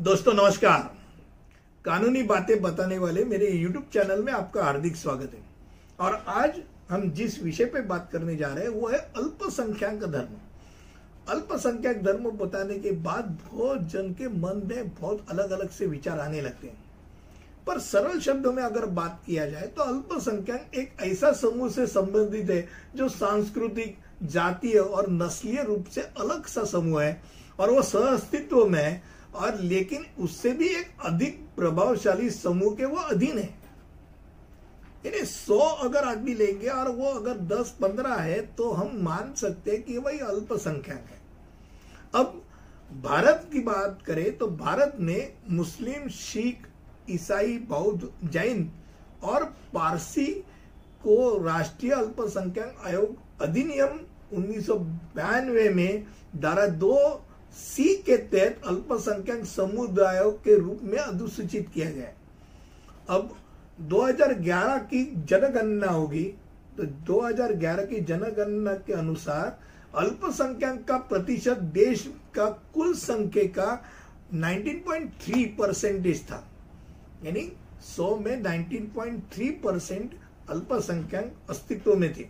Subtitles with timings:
[0.00, 0.82] दोस्तों, नमस्कार।
[1.84, 5.40] कानूनी बातें बताने वाले मेरे YouTube चैनल में आपका हार्दिक स्वागत है।
[6.00, 10.38] और आज हम जिस विषय पे बात करने जा रहे हैं, वो है अल्पसंख्यक धर्म।
[11.28, 16.20] अल्पसंख्यक धर्म बताने के बाद बहुत जन के मन में बहुत अलग अलग से विचार
[16.20, 16.82] आने लगते हैं।
[17.66, 22.50] पर सरल शब्दों में अगर बात किया जाए तो अल्पसंख्यक एक ऐसा समूह से संबंधित
[22.50, 27.22] है, जो सांस्कृतिक, जातीय और नस्लीय रूप से अलग सा समूह है,
[27.60, 32.84] और वो सह अस्तित्व में है। और लेकिन उससे भी एक अधिक प्रभावशाली समूह के
[32.84, 33.48] वो अधीन है।
[35.06, 39.70] यानी सौ अगर आदमी लेंगे और वो अगर दस पंद्रह है तो हम मान सकते
[39.70, 41.20] हैं कि वही अल्पसंख्यक है।
[42.14, 42.42] अब
[43.02, 46.66] भारत की बात करें तो भारत में मुस्लिम, सिख,
[47.10, 48.70] ईसाई, बौद्ध, जैन
[49.22, 50.26] और पारसी
[51.02, 53.98] को राष्ट्रीय अल्पसंख्यक आयोग अधिनियम
[54.32, 54.68] उन्नीस
[55.74, 56.96] में धारा दो
[57.54, 63.36] सी के तहत अल्पसंख्यक समुदायों के रूप में अधिसूचित किया गया अब
[63.90, 66.24] 2011 की जनगणना होगी
[66.76, 69.58] तो 2011 की जनगणना के अनुसार
[69.96, 73.70] अल्पसंख्यक का प्रतिशत देश का कुल संख्या का
[74.34, 76.44] 19.3 परसेंटेज था।
[77.24, 77.40] यानी
[77.86, 80.14] 100 में 19.3 परसेंट
[80.50, 82.26] अल्पसंख्यक अस्तित्व में थे।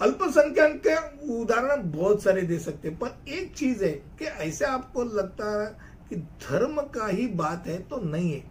[0.00, 0.94] अल्पसंख्यक के
[1.34, 5.66] उदाहरण बहुत सारे दे सकते हैं, पर एक चीज़ है कि ऐसे आपको लगता है
[6.08, 8.42] कि धर्म का ही बात है तो नहीं है।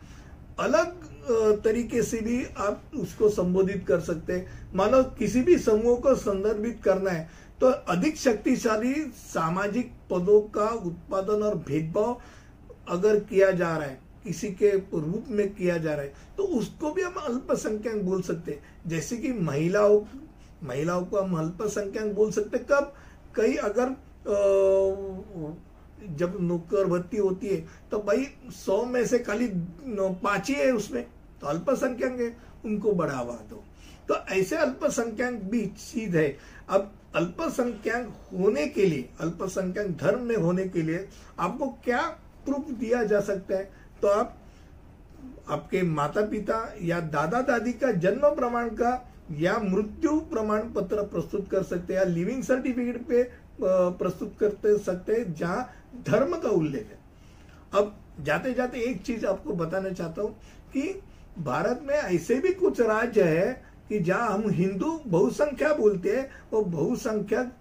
[0.59, 6.15] अलग तरीके से भी आप उसको संबोधित कर सकते हैं। मानो किसी भी समूह को
[6.17, 7.27] संदर्भित करना है
[7.61, 12.21] तो अधिक शक्तिशाली सामाजिक पदों का उत्पादन और भेदभाव
[12.89, 16.91] अगर किया जा रहा है, किसी के रूप में किया जा रहा है तो उसको
[16.93, 19.99] भी हम अल्पसंख्यक बोल सकते हैं। जैसे कि महिलाओं
[20.63, 22.93] महिलाओं को हम अल्पसंख्यक बोल सकते कब?
[23.35, 23.95] कई अगर
[26.17, 27.57] जब नौकर भर्ती होती है
[27.91, 31.03] तो भाई सौ में से खाली पाँच ही है उसमें।
[31.41, 32.35] तो अल्पसंख्यक है,
[32.65, 33.63] उनको बढ़ावा दो।
[34.07, 36.37] तो ऐसे अल्पसंख्यक भी चीज़ है।
[36.69, 41.07] अब अल्पसंख्यक होने के लिए, अल्पसंख्यक धर्म में होने के लिए
[41.39, 42.01] आपको क्या
[42.45, 43.71] प्रूफ दिया जा सकता है?
[44.01, 44.35] तो आप
[45.49, 48.91] आपके माता पिता या दादा दादी का जन्म प्रमाण का
[49.31, 53.23] या मृत्यु प्रमाण पत्र प्रस्तुत कर सकते हैं या लिविंग सर्टिफिकेट पे
[53.61, 55.69] प्रस्तुत करते सकते हैं, जहाँ
[56.07, 56.99] धर्म का उल्लेख है।
[57.73, 60.35] अब जाते जाते एक चीज़ आपको बताना चाहता हूँ
[60.73, 61.01] कि
[61.39, 63.51] भारत में ऐसे भी कुछ राज्य है
[63.89, 67.51] कि जहाँ हम हिंदू बहुसंख्या बोलते हैं, वो बहुसंख्यक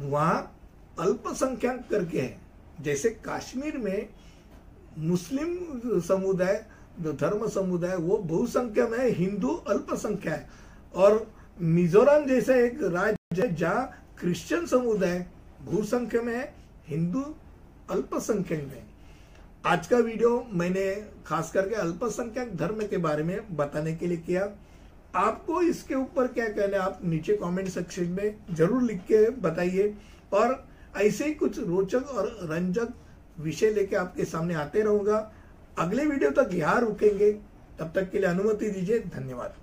[0.00, 0.50] वहाँ
[1.00, 2.36] अल्पसंख्यक करके है।
[2.80, 4.08] जैसे कश्मीर में
[5.00, 6.64] मुस्लिम समुदाय
[7.00, 10.48] जो धर्म समुदाय, वो बहुसंख्या में हिंदू अल्पसंख्या है।
[10.94, 11.26] और
[11.58, 13.90] मिजोरम जैसा एक राज्य है जहाँ
[14.20, 15.24] क्रिश्चियन समुदाय
[15.64, 16.52] भूसंख्य में है,
[16.88, 17.24] हिंदू
[17.90, 18.82] अल्पसंख्यक में
[19.66, 20.84] आज का वीडियो मैंने
[21.26, 24.48] खास करके अल्पसंख्यक धर्म के बारे में बताने के लिए किया।
[25.16, 29.94] आपको इसके ऊपर क्या कहना है, आप नीचे कमेंट सेक्शन में ज़रूर लिख के बताइए।
[30.32, 30.64] और
[30.96, 32.92] ऐसे ही कुछ रोचक और रंजक
[33.40, 35.18] विषय लेके आपके सामने आते रहूँगा।
[35.78, 37.30] अगले वीडियो तक यहाँ रुकेंगे।
[37.78, 39.54] तब तक के लिए अनुमति दीजिए धन्यवाद।